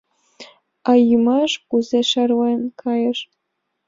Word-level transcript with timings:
А 0.89 0.91
йӱмаш 1.07 1.51
кузе 1.69 2.01
шарлен 2.11 2.61
кайыш! 2.81 3.19